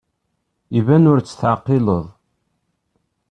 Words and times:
Iban 0.79 1.09
ur 1.11 1.19
tt-teɛqileḍ. 1.21 2.05